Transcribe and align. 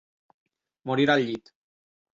Morir 0.91 1.07
al 1.17 1.25
llit. 1.29 1.57